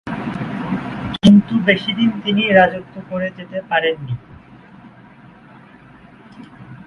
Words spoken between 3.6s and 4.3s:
পারেননি।